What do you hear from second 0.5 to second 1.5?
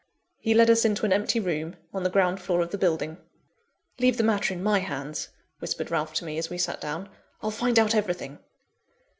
led us into an empty